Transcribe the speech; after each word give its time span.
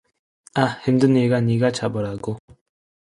아, 0.55 0.63
힘드니까 0.83 1.41
니가 1.41 1.71
잡으라고! 1.71 2.39